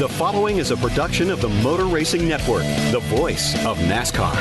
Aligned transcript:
The 0.00 0.08
following 0.08 0.56
is 0.56 0.72
a 0.72 0.76
production 0.76 1.30
of 1.30 1.40
the 1.40 1.48
Motor 1.48 1.84
Racing 1.84 2.26
Network, 2.26 2.64
the 2.90 2.98
voice 3.04 3.54
of 3.64 3.78
NASCAR. 3.78 4.34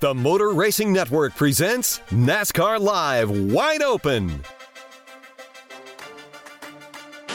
The 0.00 0.12
Motor 0.12 0.54
Racing 0.54 0.92
Network 0.92 1.36
presents 1.36 2.00
NASCAR 2.10 2.80
Live 2.80 3.30
Wide 3.30 3.82
Open. 3.82 4.42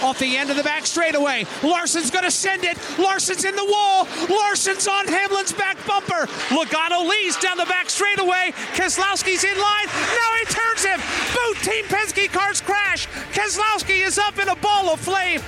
Off 0.03 0.19
the 0.19 0.37
end 0.37 0.49
of 0.49 0.57
the 0.57 0.63
back 0.63 0.85
straightaway. 0.85 1.45
Larson's 1.63 2.11
going 2.11 2.23
to 2.23 2.31
send 2.31 2.63
it. 2.63 2.77
Larson's 2.99 3.45
in 3.45 3.55
the 3.55 3.65
wall. 3.65 4.07
Larson's 4.29 4.87
on 4.87 5.07
Hamlin's 5.07 5.53
back 5.53 5.77
bumper. 5.87 6.27
Logano 6.53 7.07
leads 7.09 7.37
down 7.37 7.57
the 7.57 7.65
back 7.65 7.89
straightaway. 7.89 8.51
Keselowski's 8.75 9.43
in 9.43 9.57
line. 9.57 9.87
Now 9.87 10.31
he 10.39 10.45
turns 10.45 10.85
him. 10.85 10.99
Team 11.67 11.83
Penske 11.83 12.31
cars 12.31 12.61
crash. 12.61 13.07
Keselowski 13.33 14.05
is 14.07 14.17
up 14.17 14.39
in 14.39 14.47
a 14.47 14.55
ball 14.55 14.89
of 14.89 15.01
flame. 15.01 15.41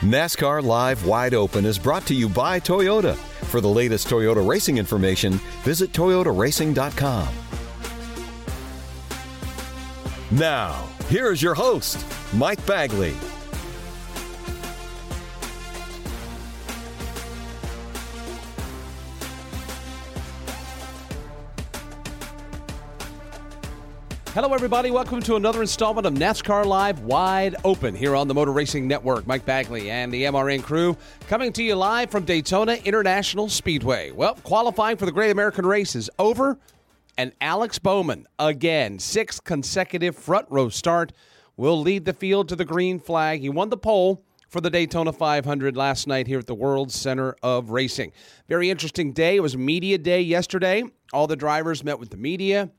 NASCAR 0.00 0.62
Live 0.62 1.06
Wide 1.06 1.32
Open 1.32 1.64
is 1.64 1.78
brought 1.78 2.04
to 2.08 2.14
you 2.14 2.28
by 2.28 2.60
Toyota. 2.60 3.16
For 3.46 3.62
the 3.62 3.68
latest 3.70 4.08
Toyota 4.08 4.46
racing 4.46 4.76
information, 4.76 5.40
visit 5.64 5.90
toyotaracing.com. 5.92 7.28
Now, 10.32 10.86
here 11.08 11.32
is 11.32 11.42
your 11.42 11.54
host, 11.54 12.04
Mike 12.34 12.64
Bagley. 12.66 13.14
Hello, 24.34 24.54
everybody. 24.54 24.90
Welcome 24.90 25.20
to 25.24 25.36
another 25.36 25.60
installment 25.60 26.06
of 26.06 26.14
NASCAR 26.14 26.64
Live 26.64 27.00
Wide 27.00 27.54
Open 27.64 27.94
here 27.94 28.16
on 28.16 28.28
the 28.28 28.32
Motor 28.32 28.52
Racing 28.52 28.88
Network. 28.88 29.26
Mike 29.26 29.44
Bagley 29.44 29.90
and 29.90 30.10
the 30.10 30.22
MRN 30.22 30.62
crew 30.62 30.96
coming 31.28 31.52
to 31.52 31.62
you 31.62 31.74
live 31.74 32.10
from 32.10 32.24
Daytona 32.24 32.76
International 32.76 33.50
Speedway. 33.50 34.10
Well, 34.10 34.36
qualifying 34.36 34.96
for 34.96 35.04
the 35.04 35.12
Great 35.12 35.32
American 35.32 35.66
Race 35.66 35.94
is 35.94 36.08
over, 36.18 36.58
and 37.18 37.32
Alex 37.42 37.78
Bowman, 37.78 38.26
again, 38.38 38.98
sixth 38.98 39.44
consecutive 39.44 40.16
front 40.16 40.46
row 40.48 40.70
start, 40.70 41.12
will 41.58 41.78
lead 41.78 42.06
the 42.06 42.14
field 42.14 42.48
to 42.48 42.56
the 42.56 42.64
green 42.64 42.98
flag. 42.98 43.42
He 43.42 43.50
won 43.50 43.68
the 43.68 43.76
pole 43.76 44.24
for 44.48 44.62
the 44.62 44.70
Daytona 44.70 45.12
500 45.12 45.76
last 45.76 46.06
night 46.06 46.26
here 46.26 46.38
at 46.38 46.46
the 46.46 46.54
World 46.54 46.90
Center 46.90 47.36
of 47.42 47.68
Racing. 47.68 48.12
Very 48.48 48.70
interesting 48.70 49.12
day. 49.12 49.36
It 49.36 49.40
was 49.40 49.58
media 49.58 49.98
day 49.98 50.22
yesterday. 50.22 50.84
All 51.12 51.26
the 51.26 51.36
drivers 51.36 51.84
met 51.84 51.98
with 51.98 52.08
the 52.08 52.16
media. 52.16 52.70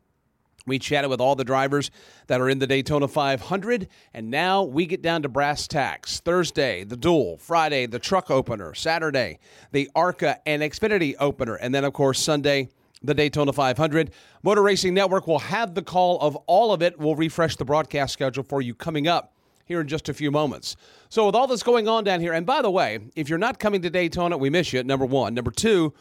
We 0.65 0.79
chatted 0.79 1.09
with 1.09 1.19
all 1.19 1.35
the 1.35 1.43
drivers 1.43 1.91
that 2.27 2.39
are 2.39 2.47
in 2.47 2.59
the 2.59 2.67
Daytona 2.67 3.09
500, 3.09 3.89
and 4.13 4.31
now 4.31 4.63
we 4.63 4.85
get 4.85 5.01
down 5.01 5.21
to 5.23 5.29
brass 5.29 5.67
tacks. 5.67 6.21
Thursday, 6.21 6.85
the 6.85 6.95
duel. 6.95 7.37
Friday, 7.37 7.85
the 7.85 7.99
truck 7.99 8.31
opener. 8.31 8.73
Saturday, 8.73 9.39
the 9.73 9.89
ARCA 9.93 10.39
and 10.45 10.61
Xfinity 10.61 11.15
opener. 11.19 11.55
And 11.55 11.75
then, 11.75 11.83
of 11.83 11.91
course, 11.91 12.19
Sunday, 12.19 12.69
the 13.01 13.13
Daytona 13.13 13.51
500. 13.51 14.11
Motor 14.41 14.61
Racing 14.63 14.93
Network 14.93 15.27
will 15.27 15.39
have 15.39 15.75
the 15.75 15.81
call 15.81 16.17
of 16.21 16.37
all 16.47 16.71
of 16.71 16.81
it. 16.81 16.97
We'll 16.97 17.15
refresh 17.15 17.57
the 17.57 17.65
broadcast 17.65 18.13
schedule 18.13 18.43
for 18.43 18.61
you 18.61 18.73
coming 18.73 19.05
up 19.05 19.33
here 19.65 19.81
in 19.81 19.87
just 19.87 20.07
a 20.07 20.13
few 20.13 20.31
moments. 20.31 20.77
So, 21.09 21.25
with 21.25 21.35
all 21.35 21.47
this 21.47 21.63
going 21.63 21.89
on 21.89 22.05
down 22.05 22.21
here, 22.21 22.31
and 22.31 22.45
by 22.45 22.61
the 22.61 22.71
way, 22.71 22.99
if 23.17 23.27
you're 23.27 23.37
not 23.37 23.59
coming 23.59 23.81
to 23.81 23.89
Daytona, 23.89 24.37
we 24.37 24.49
miss 24.49 24.71
you, 24.71 24.83
number 24.83 25.05
one. 25.05 25.33
Number 25.33 25.51
two, 25.51 25.93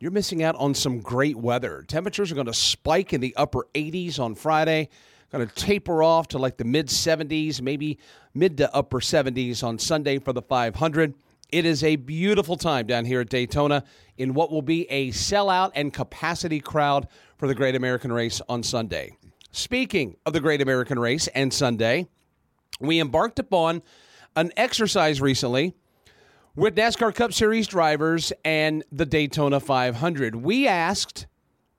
you're 0.00 0.10
missing 0.10 0.42
out 0.42 0.54
on 0.56 0.74
some 0.74 1.00
great 1.00 1.36
weather. 1.36 1.84
Temperatures 1.86 2.30
are 2.30 2.34
going 2.34 2.46
to 2.46 2.54
spike 2.54 3.12
in 3.12 3.20
the 3.20 3.34
upper 3.36 3.66
80s 3.74 4.20
on 4.20 4.34
Friday, 4.34 4.88
going 5.32 5.46
to 5.46 5.54
taper 5.54 6.02
off 6.02 6.28
to 6.28 6.38
like 6.38 6.56
the 6.56 6.64
mid 6.64 6.86
70s, 6.86 7.60
maybe 7.60 7.98
mid 8.34 8.56
to 8.58 8.74
upper 8.74 9.00
70s 9.00 9.62
on 9.64 9.78
Sunday 9.78 10.18
for 10.18 10.32
the 10.32 10.42
500. 10.42 11.14
It 11.50 11.64
is 11.64 11.82
a 11.82 11.96
beautiful 11.96 12.56
time 12.56 12.86
down 12.86 13.06
here 13.06 13.22
at 13.22 13.28
Daytona 13.28 13.82
in 14.16 14.34
what 14.34 14.50
will 14.50 14.62
be 14.62 14.88
a 14.90 15.08
sellout 15.10 15.72
and 15.74 15.92
capacity 15.92 16.60
crowd 16.60 17.08
for 17.36 17.48
the 17.48 17.54
Great 17.54 17.74
American 17.74 18.12
Race 18.12 18.40
on 18.48 18.62
Sunday. 18.62 19.16
Speaking 19.50 20.16
of 20.26 20.34
the 20.34 20.40
Great 20.40 20.60
American 20.60 20.98
Race 20.98 21.26
and 21.28 21.52
Sunday, 21.52 22.06
we 22.80 23.00
embarked 23.00 23.38
upon 23.38 23.82
an 24.36 24.52
exercise 24.56 25.20
recently 25.20 25.74
with 26.58 26.74
NASCAR 26.74 27.14
Cup 27.14 27.32
Series 27.32 27.68
drivers 27.68 28.32
and 28.44 28.82
the 28.90 29.06
Daytona 29.06 29.60
500. 29.60 30.34
We 30.34 30.66
asked 30.66 31.28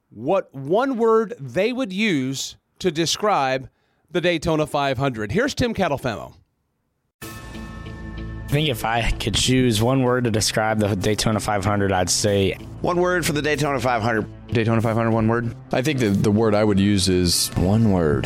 what 0.10 0.56
one 0.56 0.98
word 0.98 1.34
they 1.38 1.74
would 1.74 1.92
use 1.92 2.56
to 2.80 2.90
describe 2.90 3.68
the 4.10 4.22
Daytona 4.22 4.66
500. 4.66 5.34
Here's 5.34 5.54
Tim 5.54 5.74
Catalfamo. 5.74 6.34
I 7.22 7.28
think 8.48 8.70
if 8.70 8.86
I 8.86 9.12
could 9.12 9.36
choose 9.36 9.84
one 9.84 10.02
word 10.02 10.24
to 10.24 10.32
describe 10.32 10.80
the 10.80 10.96
Daytona 10.96 11.42
500, 11.42 11.92
I'd 11.92 12.10
say 12.10 12.54
one 12.80 13.02
word 13.02 13.26
for 13.26 13.34
the 13.34 13.42
Daytona 13.42 13.82
500. 13.82 14.48
Daytona 14.48 14.82
500, 14.82 15.12
one 15.12 15.28
word. 15.28 15.54
I 15.74 15.82
think 15.82 16.00
the, 16.00 16.08
the 16.08 16.32
word 16.32 16.56
I 16.56 16.64
would 16.64 16.80
use 16.80 17.10
is 17.10 17.50
one 17.58 17.92
word. 17.92 18.26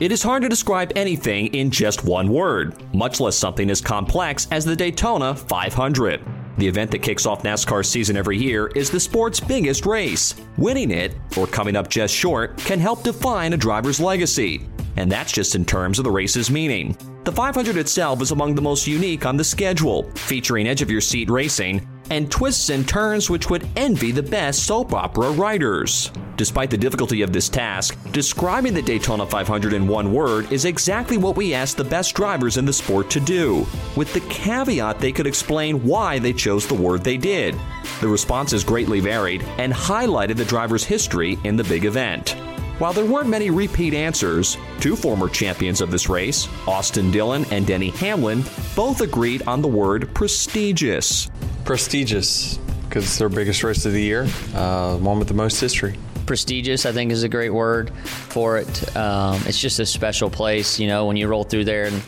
It 0.00 0.10
is 0.10 0.22
hard 0.22 0.42
to 0.42 0.48
describe 0.48 0.92
anything 0.96 1.48
in 1.48 1.70
just 1.70 2.04
one 2.04 2.28
word, 2.28 2.74
much 2.94 3.20
less 3.20 3.36
something 3.36 3.70
as 3.70 3.80
complex 3.80 4.48
as 4.50 4.64
the 4.64 4.74
Daytona 4.74 5.34
500. 5.34 6.20
The 6.58 6.66
event 6.66 6.90
that 6.90 7.02
kicks 7.02 7.26
off 7.26 7.42
NASCAR's 7.42 7.88
season 7.88 8.16
every 8.16 8.38
year 8.38 8.68
is 8.68 8.90
the 8.90 8.98
sport's 8.98 9.38
biggest 9.38 9.86
race. 9.86 10.34
Winning 10.56 10.90
it, 10.90 11.14
or 11.36 11.46
coming 11.46 11.76
up 11.76 11.88
just 11.88 12.14
short, 12.14 12.56
can 12.58 12.80
help 12.80 13.02
define 13.02 13.52
a 13.52 13.56
driver's 13.56 14.00
legacy. 14.00 14.66
And 14.96 15.10
that's 15.10 15.32
just 15.32 15.54
in 15.54 15.64
terms 15.64 15.98
of 15.98 16.04
the 16.04 16.10
race's 16.10 16.50
meaning. 16.50 16.96
The 17.24 17.32
500 17.32 17.76
itself 17.76 18.20
is 18.22 18.30
among 18.32 18.54
the 18.54 18.62
most 18.62 18.86
unique 18.86 19.24
on 19.24 19.36
the 19.36 19.44
schedule, 19.44 20.10
featuring 20.14 20.66
edge 20.66 20.82
of 20.82 20.90
your 20.90 21.00
seat 21.00 21.30
racing 21.30 21.86
and 22.10 22.30
twists 22.30 22.70
and 22.70 22.86
turns 22.86 23.30
which 23.30 23.48
would 23.48 23.66
envy 23.76 24.10
the 24.10 24.22
best 24.22 24.66
soap 24.66 24.92
opera 24.92 25.30
writers. 25.30 26.10
Despite 26.36 26.70
the 26.70 26.78
difficulty 26.78 27.22
of 27.22 27.32
this 27.32 27.48
task, 27.48 27.96
describing 28.10 28.72
the 28.72 28.82
Daytona 28.82 29.26
500 29.26 29.74
in 29.74 29.86
one 29.86 30.12
word 30.12 30.50
is 30.50 30.64
exactly 30.64 31.18
what 31.18 31.36
we 31.36 31.52
asked 31.52 31.76
the 31.76 31.84
best 31.84 32.14
drivers 32.14 32.56
in 32.56 32.64
the 32.64 32.72
sport 32.72 33.10
to 33.10 33.20
do, 33.20 33.66
with 33.96 34.12
the 34.14 34.20
caveat 34.20 34.98
they 34.98 35.12
could 35.12 35.26
explain 35.26 35.84
why 35.84 36.18
they 36.18 36.32
chose 36.32 36.66
the 36.66 36.74
word 36.74 37.04
they 37.04 37.18
did. 37.18 37.54
The 38.00 38.08
responses 38.08 38.64
greatly 38.64 39.00
varied 39.00 39.42
and 39.58 39.72
highlighted 39.72 40.36
the 40.36 40.44
driver's 40.44 40.84
history 40.84 41.38
in 41.44 41.56
the 41.56 41.64
big 41.64 41.84
event. 41.84 42.30
While 42.78 42.94
there 42.94 43.04
weren't 43.04 43.28
many 43.28 43.50
repeat 43.50 43.92
answers, 43.92 44.56
two 44.80 44.96
former 44.96 45.28
champions 45.28 45.80
of 45.82 45.90
this 45.90 46.08
race, 46.08 46.48
Austin 46.66 47.10
Dillon 47.10 47.44
and 47.52 47.66
Denny 47.66 47.90
Hamlin, 47.90 48.42
both 48.74 49.02
agreed 49.02 49.42
on 49.46 49.60
the 49.60 49.68
word 49.68 50.12
prestigious. 50.14 51.30
Prestigious, 51.64 52.56
because 52.88 53.04
it's 53.04 53.18
their 53.18 53.28
biggest 53.28 53.62
race 53.62 53.84
of 53.84 53.92
the 53.92 54.02
year, 54.02 54.26
uh, 54.54 54.96
one 54.96 55.18
with 55.18 55.28
the 55.28 55.34
most 55.34 55.60
history. 55.60 55.96
Prestigious, 56.26 56.86
I 56.86 56.92
think, 56.92 57.12
is 57.12 57.22
a 57.22 57.28
great 57.28 57.50
word 57.50 57.90
for 58.04 58.58
it. 58.58 58.96
Um, 58.96 59.40
it's 59.46 59.60
just 59.60 59.78
a 59.78 59.86
special 59.86 60.30
place, 60.30 60.78
you 60.78 60.86
know, 60.86 61.06
when 61.06 61.16
you 61.16 61.28
roll 61.28 61.44
through 61.44 61.64
there 61.64 61.84
and 61.84 62.02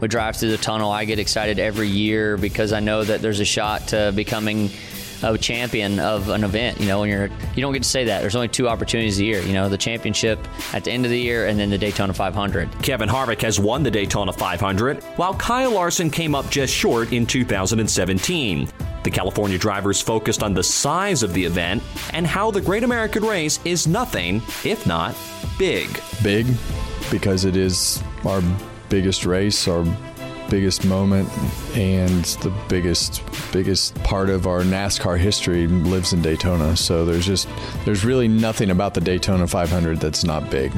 we 0.00 0.08
drive 0.08 0.36
through 0.36 0.50
the 0.50 0.58
tunnel. 0.58 0.90
I 0.90 1.04
get 1.04 1.18
excited 1.18 1.58
every 1.58 1.88
year 1.88 2.36
because 2.36 2.72
I 2.72 2.80
know 2.80 3.04
that 3.04 3.20
there's 3.22 3.40
a 3.40 3.44
shot 3.44 3.88
to 3.88 4.12
becoming 4.14 4.70
a 5.22 5.36
champion 5.36 5.98
of 5.98 6.28
an 6.28 6.44
event. 6.44 6.80
You 6.80 6.86
know, 6.86 7.00
when 7.00 7.10
you're 7.10 7.28
you 7.54 7.60
don't 7.60 7.72
get 7.72 7.82
to 7.82 7.88
say 7.88 8.04
that. 8.04 8.20
There's 8.20 8.34
only 8.34 8.48
two 8.48 8.68
opportunities 8.68 9.18
a 9.20 9.24
year. 9.24 9.42
You 9.42 9.52
know, 9.52 9.68
the 9.68 9.78
championship 9.78 10.38
at 10.72 10.84
the 10.84 10.90
end 10.90 11.04
of 11.04 11.10
the 11.10 11.18
year, 11.18 11.46
and 11.46 11.58
then 11.58 11.70
the 11.70 11.78
Daytona 11.78 12.14
500. 12.14 12.70
Kevin 12.82 13.08
Harvick 13.08 13.42
has 13.42 13.60
won 13.60 13.82
the 13.82 13.90
Daytona 13.90 14.32
500, 14.32 15.02
while 15.16 15.34
Kyle 15.34 15.72
Larson 15.72 16.10
came 16.10 16.34
up 16.34 16.48
just 16.50 16.74
short 16.74 17.12
in 17.12 17.26
2017. 17.26 18.68
The 19.02 19.10
California 19.10 19.58
drivers 19.58 20.00
focused 20.00 20.42
on 20.42 20.54
the 20.54 20.62
size 20.62 21.22
of 21.22 21.32
the 21.32 21.44
event 21.44 21.82
and 22.12 22.26
how 22.26 22.50
the 22.50 22.60
Great 22.60 22.84
American 22.84 23.24
Race 23.24 23.58
is 23.64 23.86
nothing 23.86 24.42
if 24.64 24.86
not 24.86 25.16
big. 25.58 25.88
Big, 26.22 26.46
because 27.10 27.44
it 27.44 27.56
is 27.56 28.02
our 28.24 28.42
biggest 28.88 29.24
race, 29.24 29.66
our 29.68 29.84
biggest 30.50 30.84
moment 30.84 31.28
and 31.76 32.24
the 32.42 32.52
biggest 32.68 33.22
biggest 33.52 33.94
part 34.02 34.28
of 34.28 34.46
our 34.46 34.60
NASCAR 34.62 35.16
history 35.16 35.68
lives 35.68 36.12
in 36.12 36.20
Daytona. 36.20 36.76
So 36.76 37.04
there's 37.04 37.24
just 37.24 37.48
there's 37.84 38.04
really 38.04 38.28
nothing 38.28 38.70
about 38.70 38.92
the 38.92 39.00
Daytona 39.00 39.46
500 39.46 40.00
that's 40.00 40.24
not 40.24 40.50
big. 40.50 40.72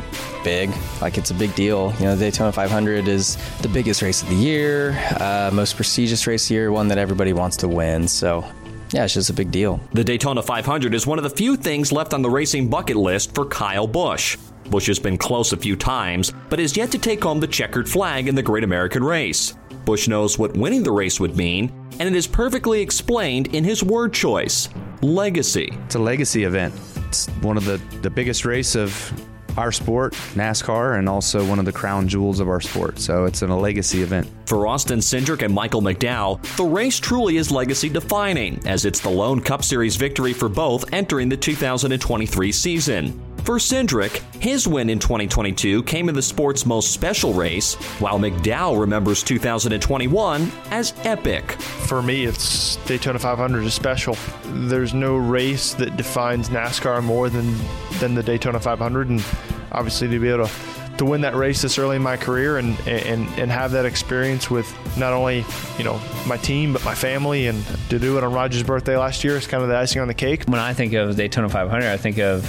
Big, 0.44 0.70
like 1.00 1.18
it's 1.18 1.30
a 1.30 1.34
big 1.34 1.54
deal. 1.54 1.92
You 1.98 2.04
know, 2.04 2.16
the 2.16 2.26
Daytona 2.26 2.52
500 2.52 3.08
is 3.08 3.36
the 3.62 3.68
biggest 3.68 4.02
race 4.02 4.22
of 4.22 4.28
the 4.28 4.36
year, 4.36 4.92
uh, 5.18 5.50
most 5.52 5.76
prestigious 5.76 6.26
race 6.26 6.44
of 6.44 6.48
the 6.48 6.54
year, 6.54 6.70
one 6.70 6.88
that 6.88 6.98
everybody 6.98 7.32
wants 7.32 7.56
to 7.58 7.68
win. 7.68 8.06
So 8.06 8.44
yeah, 8.92 9.04
it's 9.04 9.14
just 9.14 9.30
a 9.30 9.34
big 9.34 9.50
deal. 9.50 9.80
The 9.92 10.04
Daytona 10.04 10.42
500 10.42 10.92
is 10.92 11.06
one 11.06 11.18
of 11.18 11.24
the 11.24 11.30
few 11.30 11.56
things 11.56 11.92
left 11.92 12.12
on 12.12 12.20
the 12.20 12.30
racing 12.30 12.68
bucket 12.68 12.96
list 12.96 13.34
for 13.34 13.46
Kyle 13.46 13.86
Busch. 13.86 14.36
Busch 14.70 14.86
has 14.86 14.98
been 14.98 15.18
close 15.18 15.52
a 15.52 15.56
few 15.56 15.76
times, 15.76 16.32
but 16.48 16.58
has 16.58 16.76
yet 16.76 16.90
to 16.92 16.98
take 16.98 17.22
home 17.22 17.40
the 17.40 17.46
checkered 17.46 17.88
flag 17.88 18.28
in 18.28 18.34
the 18.34 18.42
Great 18.42 18.64
American 18.64 19.02
Race. 19.02 19.54
Busch 19.84 20.08
knows 20.08 20.38
what 20.38 20.56
winning 20.56 20.82
the 20.82 20.92
race 20.92 21.18
would 21.20 21.36
mean, 21.36 21.72
and 21.98 22.08
it 22.08 22.14
is 22.14 22.26
perfectly 22.26 22.80
explained 22.80 23.54
in 23.54 23.64
his 23.64 23.82
word 23.82 24.12
choice 24.12 24.68
legacy. 25.02 25.72
It's 25.86 25.94
a 25.94 25.98
legacy 25.98 26.44
event. 26.44 26.74
It's 27.08 27.26
one 27.42 27.56
of 27.56 27.64
the, 27.64 27.80
the 28.00 28.10
biggest 28.10 28.44
race 28.44 28.74
of 28.74 29.12
our 29.58 29.72
sport, 29.72 30.14
NASCAR, 30.34 30.98
and 30.98 31.08
also 31.08 31.44
one 31.44 31.58
of 31.58 31.64
the 31.64 31.72
crown 31.72 32.08
jewels 32.08 32.40
of 32.40 32.48
our 32.48 32.60
sport. 32.60 32.98
So 32.98 33.24
it's 33.24 33.42
a 33.42 33.46
legacy 33.46 34.02
event. 34.02 34.30
For 34.46 34.66
Austin 34.66 35.00
Cindric 35.00 35.42
and 35.42 35.52
Michael 35.52 35.82
McDowell, 35.82 36.40
the 36.56 36.64
race 36.64 36.98
truly 36.98 37.36
is 37.36 37.50
legacy 37.50 37.88
defining, 37.88 38.66
as 38.66 38.84
it's 38.84 39.00
the 39.00 39.10
lone 39.10 39.40
Cup 39.40 39.62
Series 39.62 39.96
victory 39.96 40.32
for 40.32 40.48
both 40.48 40.92
entering 40.92 41.28
the 41.28 41.36
2023 41.36 42.52
season. 42.52 43.31
For 43.44 43.58
Cindric, 43.58 44.22
his 44.40 44.68
win 44.68 44.88
in 44.88 45.00
2022 45.00 45.82
came 45.82 46.08
in 46.08 46.14
the 46.14 46.22
sport's 46.22 46.64
most 46.64 46.92
special 46.92 47.32
race, 47.32 47.74
while 47.98 48.16
McDowell 48.16 48.78
remembers 48.78 49.24
2021 49.24 50.52
as 50.70 50.94
epic. 51.02 51.50
For 51.50 52.02
me, 52.02 52.24
it's 52.24 52.76
Daytona 52.86 53.18
500 53.18 53.64
is 53.64 53.74
special. 53.74 54.16
There's 54.44 54.94
no 54.94 55.16
race 55.16 55.74
that 55.74 55.96
defines 55.96 56.50
NASCAR 56.50 57.02
more 57.02 57.28
than 57.28 57.56
than 57.98 58.14
the 58.14 58.22
Daytona 58.22 58.60
500, 58.60 59.08
and 59.08 59.24
obviously 59.72 60.08
to 60.08 60.20
be 60.20 60.28
able 60.28 60.46
to 60.46 60.52
to 60.98 61.04
win 61.04 61.22
that 61.22 61.34
race 61.34 61.62
this 61.62 61.78
early 61.78 61.96
in 61.96 62.02
my 62.02 62.16
career 62.16 62.58
and, 62.58 62.78
and 62.86 63.26
and 63.38 63.50
have 63.50 63.72
that 63.72 63.86
experience 63.86 64.50
with 64.50 64.72
not 64.96 65.12
only 65.12 65.44
you 65.78 65.84
know 65.84 66.00
my 66.28 66.36
team 66.36 66.72
but 66.72 66.84
my 66.84 66.94
family 66.94 67.48
and 67.48 67.64
to 67.88 67.98
do 67.98 68.18
it 68.18 68.22
on 68.22 68.32
Roger's 68.32 68.62
birthday 68.62 68.96
last 68.96 69.24
year 69.24 69.36
is 69.36 69.48
kind 69.48 69.64
of 69.64 69.68
the 69.68 69.76
icing 69.76 70.00
on 70.00 70.06
the 70.06 70.14
cake. 70.14 70.44
When 70.46 70.60
I 70.60 70.74
think 70.74 70.92
of 70.92 71.16
Daytona 71.16 71.48
500, 71.48 71.88
I 71.88 71.96
think 71.96 72.18
of 72.18 72.44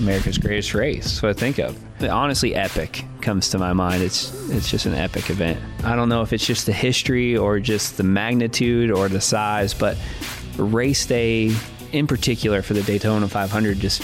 America's 0.00 0.38
greatest 0.38 0.74
race. 0.74 1.04
That's 1.04 1.22
what 1.22 1.30
I 1.30 1.32
think 1.32 1.58
of. 1.58 1.78
Honestly, 2.02 2.54
epic 2.54 3.04
comes 3.20 3.48
to 3.50 3.58
my 3.58 3.72
mind. 3.72 4.02
It's 4.02 4.32
it's 4.50 4.70
just 4.70 4.86
an 4.86 4.94
epic 4.94 5.30
event. 5.30 5.58
I 5.84 5.96
don't 5.96 6.08
know 6.08 6.22
if 6.22 6.32
it's 6.32 6.46
just 6.46 6.66
the 6.66 6.72
history 6.72 7.36
or 7.36 7.58
just 7.58 7.96
the 7.96 8.02
magnitude 8.02 8.90
or 8.90 9.08
the 9.08 9.20
size, 9.20 9.72
but 9.72 9.96
race 10.58 11.06
day 11.06 11.54
in 11.92 12.06
particular 12.06 12.62
for 12.62 12.74
the 12.74 12.82
Daytona 12.82 13.28
500 13.28 13.78
just 13.78 14.02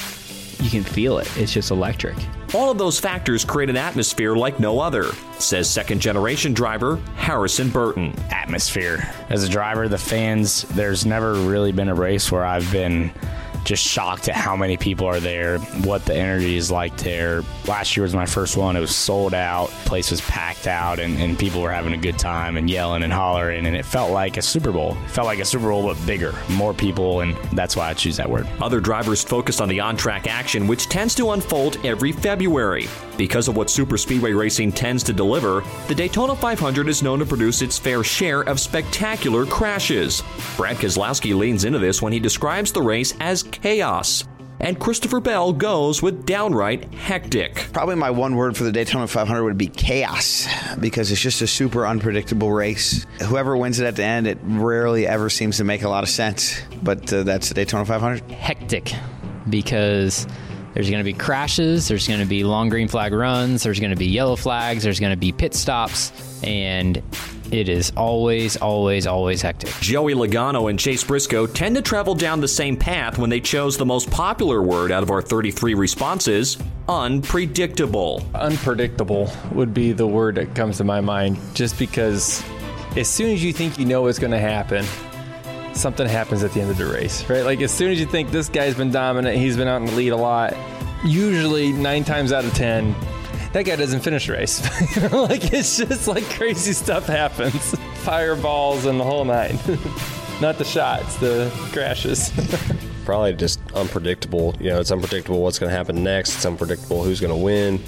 you 0.62 0.70
can 0.70 0.84
feel 0.84 1.18
it. 1.18 1.28
It's 1.36 1.52
just 1.52 1.70
electric. 1.70 2.16
All 2.54 2.70
of 2.70 2.78
those 2.78 3.00
factors 3.00 3.44
create 3.44 3.68
an 3.68 3.76
atmosphere 3.76 4.36
like 4.36 4.60
no 4.60 4.78
other, 4.78 5.12
says 5.38 5.68
second 5.68 6.00
generation 6.00 6.54
driver 6.54 6.96
Harrison 7.16 7.68
Burton. 7.68 8.14
Atmosphere. 8.30 9.08
As 9.28 9.42
a 9.42 9.48
driver, 9.48 9.88
the 9.88 9.98
fans, 9.98 10.62
there's 10.70 11.04
never 11.04 11.34
really 11.34 11.72
been 11.72 11.88
a 11.88 11.94
race 11.94 12.30
where 12.30 12.44
I've 12.44 12.70
been 12.70 13.10
just 13.64 13.82
shocked 13.82 14.28
at 14.28 14.34
how 14.34 14.56
many 14.56 14.76
people 14.76 15.06
are 15.06 15.20
there, 15.20 15.58
what 15.58 16.04
the 16.04 16.14
energy 16.14 16.56
is 16.56 16.70
like 16.70 16.96
there. 16.98 17.42
Last 17.66 17.96
year 17.96 18.02
was 18.02 18.14
my 18.14 18.26
first 18.26 18.56
one. 18.56 18.76
It 18.76 18.80
was 18.80 18.94
sold 18.94 19.34
out, 19.34 19.68
place 19.84 20.10
was 20.10 20.20
packed 20.22 20.66
out, 20.66 20.98
and, 20.98 21.18
and 21.18 21.38
people 21.38 21.62
were 21.62 21.72
having 21.72 21.92
a 21.92 21.98
good 21.98 22.18
time 22.18 22.56
and 22.56 22.68
yelling 22.68 23.02
and 23.02 23.12
hollering, 23.12 23.66
and 23.66 23.76
it 23.76 23.84
felt 23.84 24.10
like 24.10 24.36
a 24.36 24.42
Super 24.42 24.72
Bowl. 24.72 24.96
It 25.04 25.10
felt 25.10 25.26
like 25.26 25.38
a 25.38 25.44
Super 25.44 25.68
Bowl, 25.68 25.82
but 25.82 26.06
bigger, 26.06 26.34
more 26.50 26.74
people, 26.74 27.20
and 27.20 27.36
that's 27.52 27.76
why 27.76 27.88
I 27.88 27.94
choose 27.94 28.16
that 28.16 28.28
word. 28.28 28.48
Other 28.60 28.80
drivers 28.80 29.22
focused 29.22 29.60
on 29.60 29.68
the 29.68 29.80
on 29.80 29.96
track 29.96 30.26
action, 30.26 30.66
which 30.66 30.88
tends 30.88 31.14
to 31.16 31.30
unfold 31.30 31.78
every 31.84 32.12
February. 32.12 32.88
Because 33.16 33.46
of 33.46 33.56
what 33.56 33.70
super 33.70 33.98
speedway 33.98 34.32
racing 34.32 34.72
tends 34.72 35.02
to 35.04 35.12
deliver, 35.12 35.62
the 35.86 35.94
Daytona 35.94 36.34
500 36.34 36.88
is 36.88 37.02
known 37.02 37.18
to 37.18 37.26
produce 37.26 37.62
its 37.62 37.78
fair 37.78 38.02
share 38.02 38.40
of 38.42 38.58
spectacular 38.58 39.44
crashes. 39.46 40.22
Brad 40.56 40.76
Keselowski 40.76 41.36
leans 41.36 41.64
into 41.64 41.78
this 41.78 42.00
when 42.00 42.12
he 42.12 42.18
describes 42.18 42.72
the 42.72 42.82
race 42.82 43.14
as 43.20 43.44
chaos. 43.52 44.24
And 44.60 44.78
Christopher 44.78 45.18
Bell 45.18 45.52
goes 45.52 46.02
with 46.02 46.24
downright 46.24 46.94
hectic. 46.94 47.66
Probably 47.72 47.96
my 47.96 48.10
one 48.10 48.36
word 48.36 48.56
for 48.56 48.62
the 48.62 48.70
Daytona 48.70 49.08
500 49.08 49.42
would 49.42 49.58
be 49.58 49.66
chaos 49.66 50.46
because 50.78 51.10
it's 51.10 51.20
just 51.20 51.42
a 51.42 51.48
super 51.48 51.84
unpredictable 51.84 52.52
race. 52.52 53.04
Whoever 53.22 53.56
wins 53.56 53.80
it 53.80 53.86
at 53.86 53.96
the 53.96 54.04
end, 54.04 54.28
it 54.28 54.38
rarely 54.42 55.06
ever 55.06 55.28
seems 55.30 55.56
to 55.56 55.64
make 55.64 55.82
a 55.82 55.88
lot 55.88 56.04
of 56.04 56.10
sense. 56.10 56.60
But 56.80 57.12
uh, 57.12 57.24
that's 57.24 57.48
the 57.48 57.54
Daytona 57.54 57.84
500. 57.84 58.30
Hectic 58.30 58.92
because 59.48 60.28
there's 60.74 60.88
going 60.88 61.00
to 61.00 61.04
be 61.04 61.12
crashes, 61.12 61.88
there's 61.88 62.06
going 62.06 62.20
to 62.20 62.26
be 62.26 62.44
long 62.44 62.68
green 62.68 62.88
flag 62.88 63.12
runs, 63.12 63.62
there's 63.64 63.80
going 63.80 63.90
to 63.90 63.96
be 63.96 64.06
yellow 64.06 64.36
flags, 64.36 64.84
there's 64.84 65.00
going 65.00 65.12
to 65.12 65.18
be 65.18 65.32
pit 65.32 65.54
stops, 65.54 66.12
and 66.42 67.02
it 67.52 67.68
is 67.68 67.92
always, 67.96 68.56
always, 68.56 69.06
always 69.06 69.42
hectic. 69.42 69.70
Joey 69.80 70.14
Logano 70.14 70.70
and 70.70 70.78
Chase 70.78 71.04
Briscoe 71.04 71.46
tend 71.46 71.76
to 71.76 71.82
travel 71.82 72.14
down 72.14 72.40
the 72.40 72.48
same 72.48 72.76
path 72.76 73.18
when 73.18 73.28
they 73.28 73.40
chose 73.40 73.76
the 73.76 73.84
most 73.84 74.10
popular 74.10 74.62
word 74.62 74.90
out 74.90 75.02
of 75.02 75.10
our 75.10 75.20
33 75.20 75.74
responses 75.74 76.56
unpredictable. 76.88 78.26
Unpredictable 78.34 79.30
would 79.52 79.72
be 79.72 79.92
the 79.92 80.06
word 80.06 80.34
that 80.36 80.54
comes 80.54 80.78
to 80.78 80.84
my 80.84 81.00
mind 81.00 81.38
just 81.54 81.78
because 81.78 82.42
as 82.96 83.08
soon 83.08 83.30
as 83.30 83.44
you 83.44 83.52
think 83.52 83.78
you 83.78 83.84
know 83.84 84.02
what's 84.02 84.18
going 84.18 84.32
to 84.32 84.38
happen, 84.38 84.84
something 85.74 86.08
happens 86.08 86.42
at 86.42 86.52
the 86.52 86.60
end 86.60 86.70
of 86.70 86.78
the 86.78 86.86
race, 86.86 87.28
right? 87.28 87.44
Like 87.44 87.60
as 87.60 87.70
soon 87.70 87.92
as 87.92 88.00
you 88.00 88.06
think 88.06 88.30
this 88.30 88.48
guy's 88.48 88.74
been 88.74 88.90
dominant, 88.90 89.36
he's 89.36 89.56
been 89.56 89.68
out 89.68 89.80
in 89.82 89.86
the 89.86 89.92
lead 89.92 90.10
a 90.10 90.16
lot, 90.16 90.54
usually 91.04 91.72
nine 91.72 92.04
times 92.04 92.32
out 92.32 92.44
of 92.44 92.52
10, 92.54 92.94
that 93.52 93.64
guy 93.64 93.76
doesn't 93.76 94.00
finish 94.00 94.26
the 94.26 94.32
race. 94.32 94.62
like 95.12 95.52
it's 95.52 95.76
just 95.76 96.08
like 96.08 96.24
crazy 96.30 96.72
stuff 96.72 97.06
happens. 97.06 97.74
Fireballs 97.96 98.86
and 98.86 98.98
the 98.98 99.04
whole 99.04 99.24
nine. 99.24 99.58
Not 100.40 100.58
the 100.58 100.64
shots, 100.64 101.16
the 101.16 101.52
crashes. 101.72 102.32
Probably 103.04 103.34
just 103.34 103.60
unpredictable. 103.74 104.54
You 104.60 104.70
know, 104.70 104.80
it's 104.80 104.90
unpredictable 104.90 105.42
what's 105.42 105.58
going 105.58 105.70
to 105.70 105.76
happen 105.76 106.02
next. 106.02 106.36
It's 106.36 106.46
unpredictable 106.46 107.02
who's 107.02 107.20
going 107.20 107.32
to 107.32 107.42
win. 107.42 107.80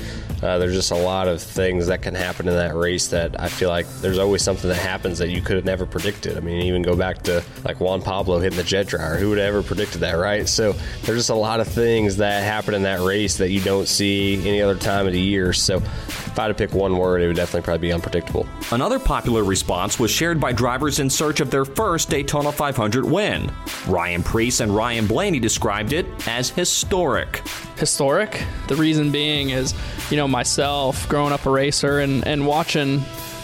Uh, 0.42 0.59
there's 0.59 0.75
just 0.75 0.90
a 0.90 0.97
lot 0.97 1.28
of 1.28 1.40
things 1.40 1.87
that 1.87 2.02
can 2.02 2.14
happen 2.14 2.49
in 2.49 2.54
that 2.54 2.75
race 2.75 3.09
that 3.09 3.40
I 3.40 3.49
feel 3.49 3.71
like 3.71 3.88
there's 4.00 4.18
always 4.18 4.42
something 4.42 4.68
that 4.68 4.76
happens 4.76 5.18
that 5.18 5.30
you 5.30 5.40
could 5.40 5.56
have 5.56 5.64
never 5.64 5.87
predicted. 5.87 6.37
I 6.37 6.40
mean, 6.40 6.61
even 6.62 6.83
go 6.83 6.97
back 6.97 7.23
to 7.23 7.42
like 7.64 7.80
Juan 7.80 8.02
Pablo 8.02 8.38
hitting 8.40 8.59
the 8.59 8.64
jet 8.64 8.87
dryer. 8.88 9.16
Who 9.16 9.30
would 9.30 9.38
have 9.38 9.47
ever 9.47 9.62
predicted 9.62 10.00
that, 10.02 10.14
right? 10.14 10.49
So 10.49 10.73
there's 11.02 11.21
just 11.21 11.30
a 11.30 11.35
lot 11.35 11.61
of 11.61 11.68
things 11.68 12.16
that 12.18 12.42
happen 12.42 12.75
in 12.75 12.83
that 12.83 13.00
race 13.00 13.38
that 13.38 13.50
you 13.50 13.61
don't 13.61 13.88
see 13.88 14.47
any 14.47 14.61
other 14.61 14.76
time 14.76 15.06
of 15.06 15.12
the 15.12 15.21
year. 15.21 15.52
So 15.52 15.76
if 15.76 16.38
I 16.38 16.42
had 16.42 16.49
to 16.49 16.54
pick 16.54 16.75
one 16.75 16.97
word, 16.97 17.23
it 17.23 17.28
would 17.28 17.37
definitely 17.37 17.62
probably 17.64 17.88
be 17.88 17.92
unpredictable. 17.92 18.47
Another 18.73 18.99
popular 18.99 19.44
response 19.44 20.00
was 20.00 20.11
shared 20.11 20.40
by 20.40 20.52
drivers 20.52 20.99
in 20.99 21.09
search 21.09 21.40
of 21.40 21.50
their 21.50 21.64
first 21.64 22.11
Daytona 22.11 22.50
500 22.50 23.04
win. 23.04 23.52
Ryan 23.87 24.23
Preece 24.23 24.61
and 24.61 24.75
Ryan 24.75 25.03
Blaney 25.06 25.40
described 25.40 25.92
it 25.92 26.06
as 26.28 26.50
historic. 26.50 27.46
Historic? 27.78 28.42
The 28.68 28.76
reason 28.76 29.11
being 29.11 29.50
is, 29.50 29.75
you 30.11 30.16
know, 30.16 30.28
myself 30.28 31.08
growing 31.08 31.32
up 31.32 31.46
a 31.46 31.50
racer 31.50 32.00
and, 32.00 32.26
and 32.26 32.46
watching 32.46 33.02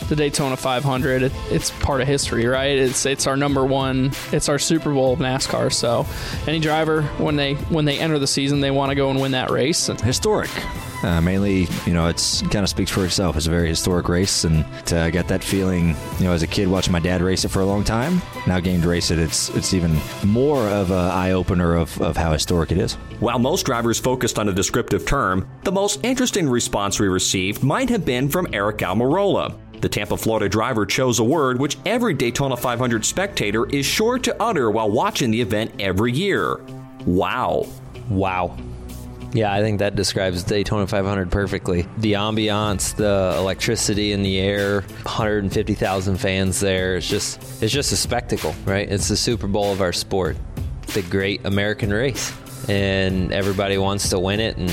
the 0.08 0.16
Daytona 0.16 0.56
500, 0.56 1.22
it, 1.22 1.32
it's 1.50 1.70
part 1.70 2.00
of 2.00 2.08
history, 2.08 2.46
right? 2.46 2.76
It's 2.76 3.06
it's 3.06 3.26
our 3.28 3.36
number 3.36 3.64
one, 3.64 4.10
it's 4.32 4.48
our 4.48 4.58
Super 4.58 4.92
Bowl 4.92 5.12
of 5.12 5.20
NASCAR. 5.20 5.72
So, 5.72 6.04
any 6.48 6.58
driver 6.58 7.02
when 7.18 7.36
they 7.36 7.54
when 7.54 7.84
they 7.84 7.98
enter 7.98 8.18
the 8.18 8.26
season, 8.26 8.60
they 8.60 8.72
want 8.72 8.90
to 8.90 8.96
go 8.96 9.10
and 9.10 9.20
win 9.20 9.32
that 9.32 9.50
race. 9.50 9.86
Historic. 9.86 10.50
Uh, 11.02 11.20
mainly, 11.20 11.66
you 11.86 11.92
know, 11.94 12.08
it's 12.08 12.42
kind 12.42 12.56
of 12.56 12.68
speaks 12.68 12.90
for 12.90 13.04
itself. 13.04 13.36
It's 13.36 13.46
a 13.46 13.50
very 13.50 13.68
historic 13.68 14.08
race, 14.08 14.44
and 14.44 14.64
to 14.86 15.10
get 15.10 15.28
that 15.28 15.42
feeling, 15.42 15.96
you 16.18 16.24
know, 16.24 16.32
as 16.32 16.42
a 16.42 16.46
kid 16.46 16.68
watching 16.68 16.92
my 16.92 17.00
dad 17.00 17.22
race 17.22 17.44
it 17.44 17.48
for 17.48 17.60
a 17.60 17.66
long 17.66 17.84
time, 17.84 18.20
now 18.46 18.60
getting 18.60 18.82
to 18.82 18.88
race 18.88 19.10
it, 19.10 19.18
it's 19.18 19.48
it's 19.50 19.72
even 19.72 19.98
more 20.24 20.62
of 20.68 20.90
an 20.90 20.98
eye 20.98 21.32
opener 21.32 21.74
of, 21.74 21.98
of 22.02 22.16
how 22.16 22.32
historic 22.32 22.70
it 22.70 22.78
is. 22.78 22.94
While 23.20 23.38
most 23.38 23.64
drivers 23.64 23.98
focused 23.98 24.38
on 24.38 24.48
a 24.48 24.52
descriptive 24.52 25.06
term, 25.06 25.48
the 25.64 25.72
most 25.72 26.04
interesting 26.04 26.48
response 26.48 27.00
we 27.00 27.08
received 27.08 27.62
might 27.62 27.88
have 27.88 28.04
been 28.04 28.28
from 28.28 28.46
Aric 28.48 28.78
Almirola. 28.78 29.56
The 29.80 29.88
Tampa, 29.88 30.18
Florida 30.18 30.48
driver 30.48 30.84
chose 30.84 31.18
a 31.20 31.24
word 31.24 31.58
which 31.58 31.78
every 31.86 32.12
Daytona 32.12 32.56
500 32.56 33.02
spectator 33.02 33.66
is 33.70 33.86
sure 33.86 34.18
to 34.18 34.36
utter 34.42 34.70
while 34.70 34.90
watching 34.90 35.30
the 35.30 35.40
event 35.40 35.72
every 35.78 36.12
year. 36.12 36.60
Wow. 37.06 37.66
Wow. 38.10 38.58
Yeah, 39.32 39.52
I 39.52 39.60
think 39.60 39.78
that 39.78 39.94
describes 39.94 40.42
Daytona 40.42 40.86
500 40.86 41.30
perfectly. 41.30 41.86
The 41.98 42.14
ambiance, 42.14 42.96
the 42.96 43.34
electricity 43.38 44.12
in 44.12 44.22
the 44.22 44.40
air, 44.40 44.80
150,000 44.80 46.16
fans 46.16 46.58
there. 46.58 46.96
It's 46.96 47.08
just 47.08 47.40
it's 47.62 47.72
just 47.72 47.92
a 47.92 47.96
spectacle, 47.96 48.54
right? 48.64 48.90
It's 48.90 49.08
the 49.08 49.16
Super 49.16 49.46
Bowl 49.46 49.72
of 49.72 49.80
our 49.80 49.92
sport. 49.92 50.36
The 50.94 51.02
great 51.02 51.46
American 51.46 51.92
race. 51.92 52.32
And 52.68 53.32
everybody 53.32 53.78
wants 53.78 54.10
to 54.10 54.18
win 54.18 54.40
it 54.40 54.56
and 54.56 54.70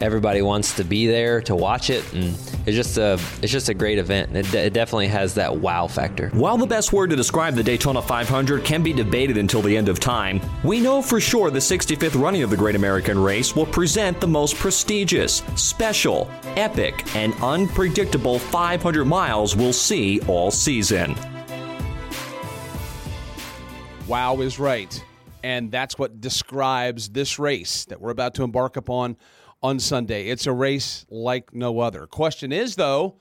everybody 0.00 0.40
wants 0.42 0.76
to 0.76 0.84
be 0.84 1.06
there 1.06 1.42
to 1.42 1.54
watch 1.54 1.90
it 1.90 2.10
and 2.14 2.34
it's 2.66 2.76
just 2.76 2.98
a 2.98 3.14
it's 3.42 3.52
just 3.52 3.68
a 3.68 3.74
great 3.74 3.98
event. 3.98 4.36
It, 4.36 4.52
it, 4.54 4.72
definitely 4.72 5.08
has 5.08 5.34
that 5.34 5.56
wow 5.56 5.86
factor. 5.86 6.28
While 6.30 6.56
the 6.56 6.66
best 6.66 6.92
word 6.92 7.10
to 7.10 7.16
describe 7.16 7.54
the 7.54 7.62
daytona 7.62 8.02
500 8.02 8.64
can 8.64 8.82
be 8.82 8.92
debated 8.92 9.36
until 9.38 9.62
the 9.62 9.76
end 9.76 9.88
of 9.88 10.00
time 10.00 10.40
we 10.62 10.80
know 10.80 11.02
for 11.02 11.20
sure 11.20 11.50
the 11.50 11.58
65th 11.58 12.20
running 12.20 12.42
of 12.42 12.50
the 12.50 12.56
great 12.56 12.76
american 12.76 13.18
race 13.18 13.54
will 13.54 13.66
present 13.66 14.20
the 14.20 14.26
most 14.26 14.56
prestigious 14.56 15.42
special 15.56 16.30
epic 16.56 17.04
and 17.16 17.34
unpredictable 17.42 18.38
500 18.38 19.04
miles 19.04 19.56
we'll 19.56 19.72
see 19.72 20.20
all 20.22 20.50
season. 20.50 21.14
Wow 24.06 24.40
is 24.40 24.58
right. 24.58 25.04
And 25.42 25.70
that's 25.70 25.98
what 25.98 26.20
describes 26.20 27.08
this 27.10 27.38
race 27.38 27.84
that 27.86 28.00
we're 28.00 28.10
about 28.10 28.34
to 28.34 28.42
embark 28.42 28.76
upon 28.76 29.16
on 29.62 29.78
Sunday. 29.78 30.28
It's 30.28 30.46
a 30.46 30.52
race 30.52 31.06
like 31.10 31.54
no 31.54 31.80
other. 31.80 32.06
Question 32.06 32.52
is, 32.52 32.76
though, 32.76 33.16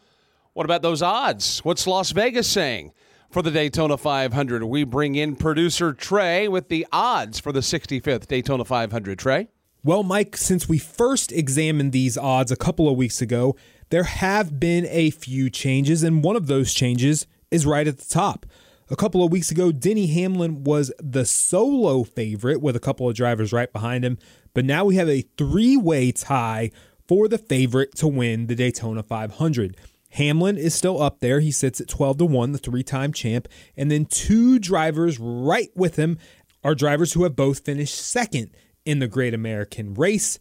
what 0.53 0.65
about 0.65 0.81
those 0.81 1.01
odds? 1.01 1.59
What's 1.59 1.87
Las 1.87 2.11
Vegas 2.11 2.47
saying 2.47 2.91
for 3.29 3.41
the 3.41 3.51
Daytona 3.51 3.97
500? 3.97 4.63
We 4.63 4.83
bring 4.83 5.15
in 5.15 5.35
producer 5.35 5.93
Trey 5.93 6.47
with 6.47 6.69
the 6.69 6.85
odds 6.91 7.39
for 7.39 7.51
the 7.51 7.59
65th 7.59 8.27
Daytona 8.27 8.65
500. 8.65 9.19
Trey? 9.19 9.47
Well, 9.83 10.03
Mike, 10.03 10.35
since 10.35 10.67
we 10.67 10.77
first 10.77 11.31
examined 11.31 11.93
these 11.93 12.17
odds 12.17 12.51
a 12.51 12.57
couple 12.57 12.89
of 12.89 12.97
weeks 12.97 13.21
ago, 13.21 13.55
there 13.89 14.03
have 14.03 14.59
been 14.59 14.85
a 14.89 15.09
few 15.09 15.49
changes, 15.49 16.03
and 16.03 16.23
one 16.23 16.35
of 16.35 16.47
those 16.47 16.73
changes 16.73 17.25
is 17.49 17.65
right 17.65 17.87
at 17.87 17.97
the 17.97 18.05
top. 18.05 18.45
A 18.91 18.95
couple 18.95 19.23
of 19.23 19.31
weeks 19.31 19.51
ago, 19.51 19.71
Denny 19.71 20.07
Hamlin 20.07 20.63
was 20.63 20.91
the 20.99 21.23
solo 21.23 22.03
favorite 22.03 22.59
with 22.59 22.75
a 22.75 22.79
couple 22.79 23.07
of 23.07 23.15
drivers 23.15 23.53
right 23.53 23.71
behind 23.71 24.03
him. 24.03 24.17
But 24.53 24.65
now 24.65 24.85
we 24.85 24.95
have 24.95 25.09
a 25.09 25.25
three 25.37 25.77
way 25.77 26.11
tie 26.11 26.71
for 27.07 27.27
the 27.27 27.37
favorite 27.37 27.95
to 27.95 28.07
win 28.07 28.47
the 28.47 28.55
Daytona 28.55 29.03
500. 29.03 29.75
Hamlin 30.11 30.57
is 30.57 30.73
still 30.73 31.01
up 31.01 31.19
there. 31.19 31.39
He 31.39 31.51
sits 31.51 31.79
at 31.79 31.87
12 31.87 32.19
to 32.19 32.25
1, 32.25 32.51
the 32.51 32.57
three 32.57 32.83
time 32.83 33.13
champ. 33.13 33.47
And 33.77 33.91
then 33.91 34.05
two 34.05 34.59
drivers 34.59 35.19
right 35.19 35.69
with 35.75 35.95
him 35.95 36.17
are 36.63 36.75
drivers 36.75 37.13
who 37.13 37.23
have 37.23 37.35
both 37.35 37.65
finished 37.65 37.95
second 37.95 38.51
in 38.85 38.99
the 38.99 39.07
Great 39.07 39.33
American 39.33 39.93
Race. 39.93 40.39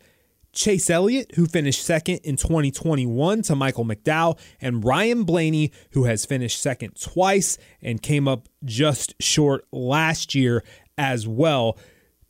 Chase 0.52 0.88
Elliott, 0.90 1.32
who 1.34 1.46
finished 1.46 1.84
second 1.84 2.18
in 2.24 2.36
2021 2.36 3.42
to 3.42 3.54
Michael 3.54 3.84
McDowell, 3.84 4.38
and 4.60 4.82
Ryan 4.82 5.24
Blaney, 5.24 5.70
who 5.92 6.04
has 6.04 6.24
finished 6.24 6.60
second 6.60 7.00
twice 7.00 7.58
and 7.82 8.02
came 8.02 8.26
up 8.26 8.48
just 8.64 9.14
short 9.20 9.66
last 9.70 10.34
year 10.34 10.64
as 10.96 11.28
well 11.28 11.78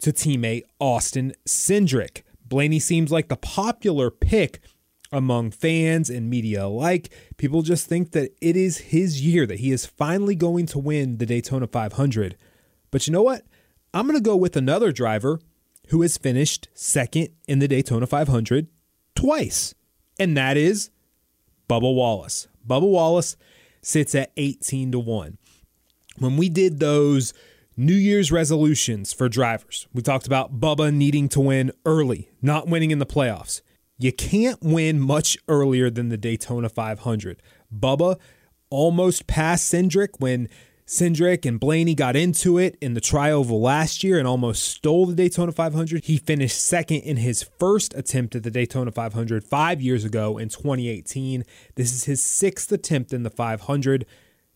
to 0.01 0.13
teammate 0.13 0.63
Austin 0.79 1.33
Cindric. 1.47 2.23
Blaney 2.47 2.79
seems 2.79 3.13
like 3.13 3.29
the 3.29 3.37
popular 3.37 4.11
pick 4.11 4.61
among 5.11 5.51
fans 5.51 6.11
and 6.11 6.29
media 6.29 6.65
alike. 6.65 7.13
People 7.37 7.63
just 7.63 7.89
think 7.89 8.13
that 8.13 8.31
it 8.41 8.57
is 8.57 8.79
his 8.79 9.25
year, 9.25 9.47
that 9.47 9.61
he 9.61 9.73
is 9.73 9.87
finally 9.87 10.35
going 10.35 10.67
to 10.67 10.79
win 10.79 11.19
the 11.19 11.27
Daytona 11.27 11.67
500. 11.67 12.37
But 12.91 13.07
you 13.07 13.13
know 13.13 13.23
what? 13.23 13.43
I'm 13.93 14.07
going 14.07 14.19
to 14.19 14.23
go 14.23 14.37
with 14.37 14.57
another 14.57 14.93
driver 14.93 15.41
who 15.89 16.03
has 16.03 16.19
finished 16.19 16.69
second 16.75 17.29
in 17.47 17.59
the 17.59 17.69
Daytona 17.69 18.07
500 18.07 18.69
twice, 19.15 19.75
and 20.19 20.37
that 20.37 20.57
is 20.57 20.91
Bubba 21.69 21.95
Wallace. 21.95 22.49
Bubba 22.67 22.89
Wallace 22.89 23.37
sits 23.81 24.15
at 24.15 24.33
18 24.37 24.93
to 24.93 24.99
1. 24.99 25.39
When 26.19 26.37
we 26.37 26.49
did 26.49 26.81
those 26.81 27.33
New 27.81 27.95
Year's 27.95 28.33
resolutions 28.33 29.13
for 29.13 29.29
drivers. 29.29 29.87
We 29.95 30.03
talked 30.03 30.27
about 30.27 30.59
Bubba 30.59 30.93
needing 30.93 31.29
to 31.29 31.39
win 31.39 31.71
early, 31.87 32.29
not 32.43 32.67
winning 32.67 32.91
in 32.91 32.99
the 32.99 33.07
playoffs. 33.07 33.63
You 33.99 34.13
can't 34.13 34.61
win 34.61 34.99
much 34.99 35.39
earlier 35.47 35.89
than 35.89 36.09
the 36.09 36.17
Daytona 36.17 36.69
500. 36.71 37.41
Bubba 37.73 38.19
almost 38.69 39.29
passed 39.29 39.73
Cindric 39.73 40.19
when 40.19 40.49
Cindric 40.89 41.47
and 41.47 41.61
Blaney 41.61 41.95
got 41.95 42.17
into 42.17 42.59
it 42.59 42.77
in 42.81 42.95
the 42.95 43.01
trioval 43.01 43.61
last 43.61 44.03
year 44.03 44.19
and 44.19 44.27
almost 44.27 44.65
stole 44.65 45.07
the 45.07 45.15
Daytona 45.15 45.53
500. 45.53 46.07
He 46.07 46.17
finished 46.17 46.61
second 46.61 47.03
in 47.03 47.19
his 47.19 47.45
first 47.61 47.95
attempt 47.95 48.35
at 48.35 48.43
the 48.43 48.51
Daytona 48.51 48.91
500 48.91 49.45
five 49.45 49.81
years 49.81 50.05
ago 50.05 50.37
in 50.37 50.49
2018. 50.49 51.45
This 51.77 51.93
is 51.93 52.05
his 52.07 52.21
sixth 52.21 52.73
attempt 52.73 53.13
in 53.13 53.23
the 53.23 53.31
500. 53.31 54.05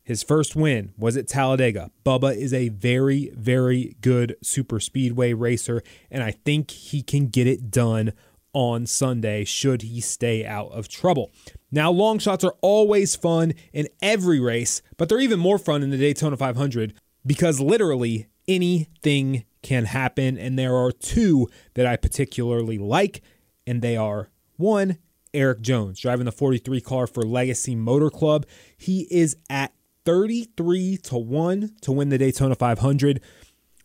His 0.04 0.22
first 0.22 0.56
win 0.56 0.92
was 0.98 1.16
at 1.16 1.28
Talladega. 1.28 1.90
Bubba 2.04 2.36
is 2.36 2.52
a 2.52 2.70
very, 2.70 3.30
very 3.36 3.96
good 4.00 4.36
super 4.42 4.80
speedway 4.80 5.32
racer, 5.32 5.82
and 6.10 6.22
I 6.22 6.32
think 6.32 6.70
he 6.70 7.02
can 7.02 7.28
get 7.28 7.46
it 7.46 7.70
done 7.70 8.12
on 8.52 8.86
Sunday 8.86 9.44
should 9.44 9.82
he 9.82 10.00
stay 10.00 10.44
out 10.44 10.70
of 10.72 10.88
trouble. 10.88 11.30
Now, 11.70 11.90
long 11.90 12.18
shots 12.18 12.44
are 12.44 12.54
always 12.60 13.16
fun 13.16 13.54
in 13.72 13.88
every 14.02 14.40
race, 14.40 14.82
but 14.96 15.08
they're 15.08 15.20
even 15.20 15.38
more 15.38 15.58
fun 15.58 15.82
in 15.82 15.90
the 15.90 15.96
Daytona 15.96 16.36
500 16.36 16.94
because 17.24 17.60
literally 17.60 18.28
anything 18.46 19.44
can 19.62 19.86
happen. 19.86 20.36
And 20.36 20.58
there 20.58 20.76
are 20.76 20.92
two 20.92 21.48
that 21.74 21.86
I 21.86 21.96
particularly 21.96 22.76
like, 22.76 23.22
and 23.66 23.80
they 23.80 23.96
are 23.96 24.28
one, 24.56 24.98
Erik 25.32 25.62
Jones, 25.62 25.98
driving 25.98 26.26
the 26.26 26.32
43 26.32 26.80
car 26.80 27.06
for 27.06 27.22
Legacy 27.22 27.74
Motor 27.74 28.10
Club. 28.10 28.44
He 28.76 29.06
is 29.10 29.36
at 29.48 29.72
33 30.04 30.96
to 30.98 31.16
1 31.16 31.76
to 31.82 31.92
win 31.92 32.08
the 32.08 32.18
Daytona 32.18 32.54
500 32.54 33.20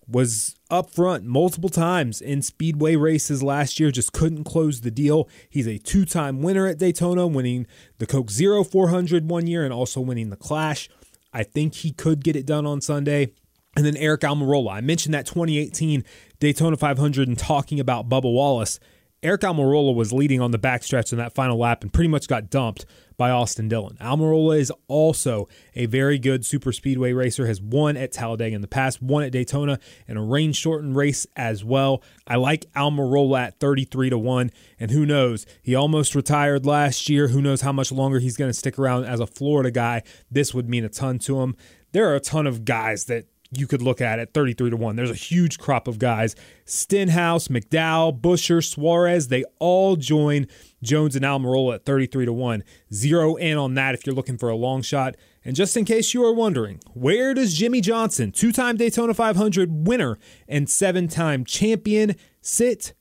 was 0.08 0.56
up 0.70 0.90
front 0.90 1.26
multiple 1.26 1.70
times 1.70 2.22
in 2.22 2.42
speedway 2.42 2.96
races 2.96 3.44
last 3.44 3.80
year 3.80 3.92
just 3.92 4.14
couldn't 4.14 4.46
close 4.46 4.82
the 4.82 4.92
deal. 4.92 5.28
He's 5.50 5.68
a 5.68 5.78
two-time 5.78 6.42
winner 6.42 6.66
at 6.66 6.78
daytona 6.78 7.28
winning 7.28 7.68
the 7.98 8.06
coke 8.06 8.32
zero 8.32 8.64
400 8.64 9.30
one 9.30 9.48
year 9.48 9.66
and 9.66 9.74
also 9.74 10.00
winning 10.00 10.30
the 10.30 10.38
clash. 10.38 10.90
I 11.34 11.44
think 11.44 11.76
he 11.76 11.92
could 11.92 12.24
get 12.24 12.36
it 12.36 12.46
done 12.46 12.66
on 12.66 12.80
sunday. 12.80 13.34
And 13.76 13.86
then 13.86 13.96
Aric 13.96 14.20
almirola 14.20 14.74
i 14.74 14.82
mentioned 14.82 15.14
that 15.14 15.26
2018 15.26 16.04
daytona 16.40 16.78
500 16.78 17.28
and 17.28 17.38
talking 17.38 17.80
about 17.80 18.08
bubba 18.08 18.32
wallace 18.32 18.80
Aric 19.28 19.40
Almirola 19.40 19.94
was 19.94 20.14
leading 20.14 20.40
on 20.40 20.52
the 20.52 20.58
backstretch 20.58 21.12
in 21.12 21.18
that 21.18 21.36
final 21.36 21.58
lap 21.58 21.84
and 21.84 21.92
pretty 21.92 22.08
much 22.08 22.30
got 22.30 22.50
dumped 22.50 22.86
by 23.18 23.30
Austin 23.30 23.68
Dillon. 23.68 23.98
Almirola 24.00 24.58
is 24.58 24.72
also 24.88 25.50
a 25.76 25.86
very 25.86 26.18
good 26.18 26.46
super 26.46 26.72
speedway 26.72 27.12
racer, 27.12 27.46
has 27.46 27.62
won 27.62 27.98
at 27.98 28.14
Talladega 28.14 28.56
in 28.56 28.62
the 28.62 28.70
past, 28.70 29.02
won 29.02 29.24
at 29.24 29.34
Daytona 29.34 29.80
in 30.08 30.16
a 30.16 30.24
rain 30.24 30.54
shortened 30.54 30.96
race 30.96 31.28
as 31.36 31.62
well. 31.62 32.02
I 32.26 32.38
like 32.38 32.72
Almirola 32.74 33.48
at 33.48 33.60
33 33.60 34.12
to 34.12 34.18
1, 34.18 34.50
and 34.80 34.92
who 34.92 35.06
knows? 35.06 35.46
He 35.62 35.76
almost 35.76 36.16
retired 36.16 36.66
last 36.66 37.10
year. 37.10 37.28
Who 37.28 37.42
knows 37.42 37.60
how 37.60 37.74
much 37.74 37.92
longer 37.92 38.20
he's 38.20 38.38
going 38.38 38.50
to 38.50 38.58
stick 38.58 38.80
around 38.80 39.06
as 39.06 39.20
a 39.20 39.28
Florida 39.28 39.72
guy? 39.72 40.04
This 40.32 40.54
would 40.54 40.70
mean 40.70 40.86
a 40.86 40.90
ton 40.90 41.20
to 41.20 41.42
him. 41.42 41.58
There 41.92 42.10
are 42.10 42.16
a 42.16 42.22
ton 42.22 42.48
of 42.48 42.64
guys 42.64 43.06
that 43.06 43.26
you 43.52 43.68
could 43.68 43.82
look 43.82 44.02
at 44.02 44.20
at 44.20 44.34
33 44.34 44.72
to 44.72 44.78
1. 44.78 44.96
There's 44.96 45.12
a 45.12 45.16
huge 45.16 45.58
crop 45.58 45.88
of 45.88 46.00
guys. 46.00 46.36
Stenhouse, 46.66 47.48
McDowell, 47.48 48.20
Buescher, 48.20 48.64
Suarez, 48.64 49.28
they 49.28 49.44
all 49.60 49.96
join 49.96 50.48
Jones 50.84 51.16
and 51.16 51.26
Almirola 51.26 51.76
at 51.76 51.86
33 51.86 52.26
to 52.26 52.34
1. 52.34 52.64
Zero 52.94 53.36
in 53.36 53.58
on 53.58 53.74
that 53.76 53.96
if 53.96 54.06
you're 54.06 54.16
looking 54.16 54.38
for 54.38 54.50
a 54.50 54.56
long 54.56 54.82
shot. 54.82 55.16
And 55.46 55.56
just 55.56 55.78
in 55.78 55.86
case 55.86 56.14
you 56.14 56.24
are 56.26 56.34
wondering, 56.34 56.80
where 56.94 57.34
does 57.34 57.54
Jimmie 57.54 57.82
Johnson, 57.82 58.32
two 58.32 58.52
time 58.52 58.76
Daytona 58.76 59.14
500 59.14 59.88
winner 59.88 60.20
and 60.48 60.70
seven 60.70 61.08
time 61.08 61.46
champion, 61.46 62.16
sit? 62.42 62.94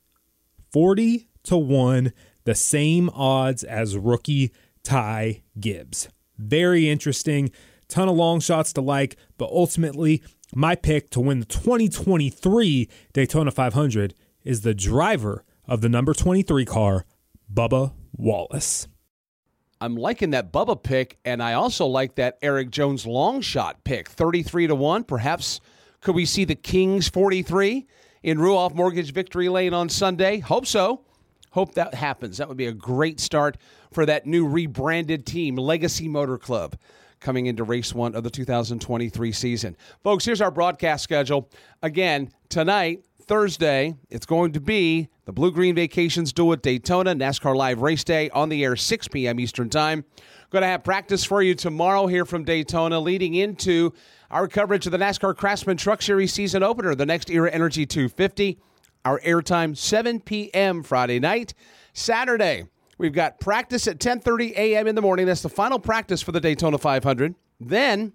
40 0.71 1.29
to 1.43 1.57
1, 1.57 2.13
the 2.43 2.55
same 2.55 3.09
odds 3.13 3.63
as 3.63 3.97
rookie 3.97 4.51
Ty 4.83 5.43
Gibbs. 5.59 6.09
Very 6.37 6.89
interesting. 6.89 7.51
Ton 7.87 8.09
of 8.09 8.15
long 8.15 8.39
shots 8.39 8.73
to 8.73 8.81
like, 8.81 9.15
but 9.37 9.49
ultimately, 9.49 10.21
my 10.55 10.75
pick 10.75 11.09
to 11.11 11.19
win 11.19 11.39
the 11.39 11.45
2023 11.45 12.89
Daytona 13.13 13.51
500 13.51 14.13
is 14.43 14.61
the 14.61 14.73
driver 14.73 15.43
of 15.67 15.81
the 15.81 15.89
number 15.89 16.13
23 16.13 16.65
car, 16.65 17.05
Bubba 17.53 17.93
Wallace. 18.15 18.87
I'm 19.79 19.95
liking 19.95 20.31
that 20.31 20.51
Bubba 20.51 20.81
pick, 20.81 21.19
and 21.23 21.43
I 21.43 21.53
also 21.53 21.85
like 21.85 22.15
that 22.15 22.37
Erik 22.41 22.71
Jones 22.71 23.05
long 23.05 23.41
shot 23.41 23.83
pick, 23.83 24.09
33 24.09 24.67
to 24.67 24.75
1. 24.75 25.03
Perhaps 25.03 25.59
could 26.01 26.15
we 26.15 26.25
see 26.25 26.45
the 26.45 26.55
Kings 26.55 27.09
43 27.09 27.85
in 28.23 28.37
Ruoff 28.39 28.73
Mortgage 28.73 29.13
Victory 29.13 29.49
Lane 29.49 29.73
on 29.73 29.89
Sunday? 29.89 30.39
Hope 30.39 30.65
so. 30.65 31.03
Hope 31.51 31.75
that 31.75 31.93
happens. 31.93 32.37
That 32.37 32.47
would 32.47 32.57
be 32.57 32.65
a 32.67 32.73
great 32.73 33.19
start 33.19 33.57
for 33.91 34.05
that 34.05 34.25
new 34.25 34.47
rebranded 34.47 35.25
team, 35.25 35.55
Legacy 35.55 36.07
Motor 36.07 36.37
Club 36.37 36.75
coming 37.19 37.47
into 37.47 37.63
race 37.63 37.93
one 37.93 38.15
of 38.15 38.23
the 38.23 38.29
2023 38.29 39.31
season. 39.31 39.77
Folks, 40.03 40.25
here's 40.25 40.41
our 40.41 40.51
broadcast 40.51 41.03
schedule. 41.03 41.49
Again, 41.81 42.31
tonight, 42.49 43.05
Thursday, 43.27 43.95
it's 44.09 44.25
going 44.25 44.53
to 44.53 44.61
be 44.61 45.09
the 45.25 45.33
Bluegreen 45.33 45.75
Vacations 45.75 46.31
Duel 46.31 46.53
at 46.53 46.61
Daytona, 46.61 47.13
NASCAR 47.13 47.55
Live 47.55 47.81
Race 47.81 48.03
Day 48.03 48.29
on 48.29 48.47
the 48.47 48.63
air 48.63 48.75
6 48.75 49.07
p.m. 49.09 49.39
Eastern 49.39 49.69
Time. 49.69 50.05
Going 50.49 50.61
to 50.61 50.67
have 50.67 50.83
practice 50.85 51.25
for 51.25 51.41
you 51.41 51.53
tomorrow 51.53 52.07
here 52.07 52.23
from 52.23 52.45
Daytona, 52.45 52.99
leading 52.99 53.33
into 53.33 53.93
our 54.31 54.47
coverage 54.47 54.85
of 54.85 54.93
the 54.93 54.97
NASCAR 54.97 55.35
Craftsman 55.35 55.75
Truck 55.75 56.01
Series 56.01 56.33
season 56.33 56.63
opener, 56.63 56.95
the 56.95 57.05
NextEra 57.05 57.49
Energy 57.51 57.85
250. 57.85 58.59
Our 59.03 59.19
airtime 59.21 59.75
7 59.75 60.21
p.m. 60.21 60.83
Friday 60.83 61.19
night. 61.19 61.53
Saturday, 61.93 62.65
We've 62.97 63.13
got 63.13 63.39
practice 63.39 63.87
at 63.87 63.99
10:30 63.99 64.55
a.m. 64.57 64.87
in 64.87 64.95
the 64.95 65.01
morning. 65.01 65.25
That's 65.25 65.41
the 65.41 65.49
final 65.49 65.79
practice 65.79 66.21
for 66.21 66.31
the 66.31 66.41
Daytona 66.41 66.77
500. 66.77 67.35
Then 67.59 68.13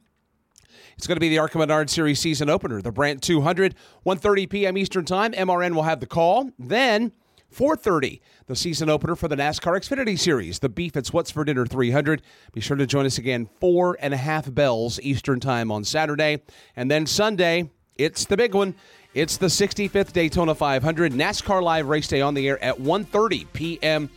it's 0.96 1.06
going 1.06 1.16
to 1.16 1.20
be 1.20 1.28
the 1.28 1.38
ARCA 1.38 1.58
Menard 1.58 1.90
Series 1.90 2.18
season 2.18 2.50
opener, 2.50 2.82
the 2.82 2.92
Brandt 2.92 3.22
200, 3.22 3.74
1:30 4.06 4.50
p.m. 4.50 4.76
Eastern 4.76 5.04
Time. 5.04 5.32
MRN 5.32 5.74
will 5.74 5.84
have 5.84 6.00
the 6.00 6.06
call. 6.06 6.50
Then 6.58 7.12
4:30, 7.52 8.20
the 8.46 8.56
season 8.56 8.88
opener 8.88 9.14
for 9.14 9.28
the 9.28 9.36
NASCAR 9.36 9.78
Xfinity 9.78 10.18
Series, 10.18 10.58
the 10.58 10.68
Beef 10.68 10.96
It's 10.96 11.12
What's 11.12 11.30
for 11.30 11.44
Dinner 11.44 11.66
300. 11.66 12.22
Be 12.52 12.60
sure 12.60 12.76
to 12.76 12.86
join 12.86 13.06
us 13.06 13.18
again, 13.18 13.48
four 13.60 13.96
and 14.00 14.12
a 14.14 14.16
half 14.16 14.52
bells 14.52 14.98
Eastern 15.00 15.38
Time 15.38 15.70
on 15.70 15.84
Saturday, 15.84 16.42
and 16.76 16.90
then 16.90 17.06
Sunday. 17.06 17.70
It's 17.96 18.24
the 18.24 18.38
big 18.38 18.54
one. 18.54 18.74
It's 19.14 19.36
the 19.36 19.48
65th 19.48 20.12
Daytona 20.12 20.54
500 20.54 21.12
NASCAR 21.12 21.62
Live 21.62 21.88
Race 21.88 22.08
Day 22.08 22.22
on 22.22 22.32
the 22.32 22.48
air 22.48 22.62
at 22.64 22.78
1:30 22.78 23.46
p.m. 23.52 24.08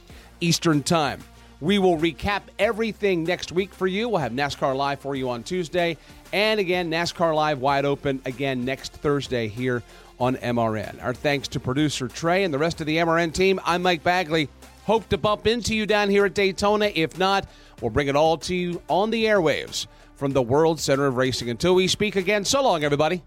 Eastern 0.42 0.84
Time. 0.84 1.22
We 1.62 1.80
will 1.80 1.98
recap 1.98 2.42
everything 2.60 3.24
next 3.24 3.52
week 3.52 3.74
for 3.74 3.88
you. 3.88 4.10
We'll 4.10 4.20
have 4.20 4.34
NASCAR 4.34 4.76
Live 4.76 5.00
for 5.00 5.16
you 5.16 5.30
on 5.30 5.44
Tuesday. 5.44 5.98
And 6.34 6.60
again, 6.60 6.92
NASCAR 6.92 7.34
Live 7.34 7.60
wide 7.60 7.86
open 7.86 8.22
again 8.26 8.66
next 8.66 8.94
Thursday 8.94 9.48
here 9.48 9.82
on 10.20 10.36
MRN. 10.38 11.02
Our 11.04 11.14
thanks 11.14 11.48
to 11.50 11.60
producer 11.60 12.08
Trey 12.08 12.44
and 12.44 12.54
the 12.54 12.58
rest 12.58 12.82
of 12.82 12.88
the 12.88 12.98
MRN 12.98 13.34
team. 13.34 13.60
I'm 13.66 13.82
Mike 13.82 14.04
Bagley. 14.04 14.50
Hope 14.86 15.08
to 15.10 15.18
bump 15.18 15.48
into 15.48 15.76
you 15.76 15.86
down 15.86 16.10
here 16.10 16.26
at 16.26 16.34
Daytona. 16.34 16.92
If 16.94 17.18
not, 17.18 17.48
we'll 17.82 17.90
bring 17.90 18.08
it 18.08 18.16
all 18.16 18.38
to 18.40 18.54
you 18.54 18.82
on 18.88 19.10
the 19.10 19.26
airwaves 19.26 19.88
from 20.16 20.32
the 20.34 20.42
World 20.42 20.80
Center 20.80 21.06
of 21.06 21.18
Racing. 21.18 21.50
Until 21.50 21.76
we 21.76 21.88
speak 21.88 22.16
again, 22.16 22.46
so 22.46 22.62
long, 22.62 22.84
everybody. 22.84 23.24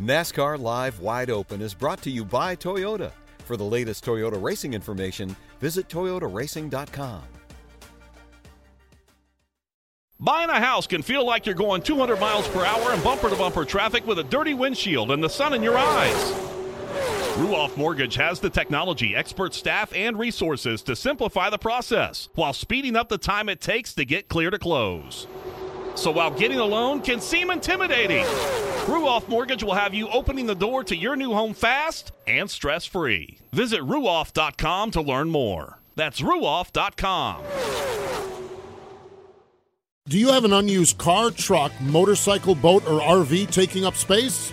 NASCAR 0.00 0.58
Live 0.60 1.00
Wide 1.00 1.30
Open 1.30 1.62
is 1.62 1.72
brought 1.72 2.02
to 2.02 2.10
you 2.10 2.24
by 2.24 2.54
Toyota. 2.54 3.12
For 3.46 3.56
the 3.56 3.64
latest 3.64 4.04
Toyota 4.04 4.42
racing 4.42 4.74
information, 4.74 5.36
visit 5.60 5.88
toyotaracing.com. 5.88 7.22
Buying 10.18 10.50
a 10.50 10.58
house 10.58 10.88
can 10.88 11.00
feel 11.00 11.24
like 11.24 11.46
you're 11.46 11.54
going 11.54 11.80
200 11.80 12.18
miles 12.18 12.48
per 12.48 12.64
hour 12.64 12.92
in 12.92 13.00
bumper 13.02 13.30
to 13.30 13.36
bumper 13.36 13.64
traffic 13.64 14.04
with 14.04 14.18
a 14.18 14.24
dirty 14.24 14.52
windshield 14.52 15.12
and 15.12 15.22
the 15.22 15.28
sun 15.28 15.54
in 15.54 15.62
your 15.62 15.78
eyes. 15.78 16.32
Ruoff 17.36 17.76
Mortgage 17.76 18.16
has 18.16 18.40
the 18.40 18.50
technology, 18.50 19.14
expert 19.14 19.54
staff, 19.54 19.92
and 19.94 20.18
resources 20.18 20.82
to 20.82 20.96
simplify 20.96 21.48
the 21.48 21.58
process 21.58 22.28
while 22.34 22.52
speeding 22.52 22.96
up 22.96 23.08
the 23.08 23.18
time 23.18 23.48
it 23.48 23.60
takes 23.60 23.94
to 23.94 24.04
get 24.04 24.28
clear 24.28 24.50
to 24.50 24.58
close. 24.58 25.28
So 25.96 26.10
while 26.10 26.30
getting 26.30 26.58
a 26.58 26.64
loan 26.64 27.00
can 27.00 27.20
seem 27.20 27.50
intimidating, 27.50 28.24
Ruoff 28.84 29.28
Mortgage 29.28 29.64
will 29.64 29.74
have 29.74 29.94
you 29.94 30.08
opening 30.08 30.46
the 30.46 30.54
door 30.54 30.84
to 30.84 30.94
your 30.94 31.16
new 31.16 31.32
home 31.32 31.54
fast 31.54 32.12
and 32.26 32.48
stress 32.50 32.84
free. 32.84 33.38
Visit 33.52 33.80
ruoff.com 33.80 34.90
to 34.92 35.00
learn 35.00 35.30
more. 35.30 35.80
That's 35.96 36.20
ruoff.com. 36.20 37.42
Do 40.08 40.18
you 40.18 40.28
have 40.28 40.44
an 40.44 40.52
unused 40.52 40.98
car, 40.98 41.32
truck, 41.32 41.72
motorcycle, 41.80 42.54
boat, 42.54 42.86
or 42.86 43.00
RV 43.00 43.50
taking 43.50 43.84
up 43.84 43.96
space? 43.96 44.52